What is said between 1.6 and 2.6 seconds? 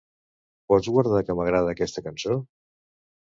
aquesta cançó?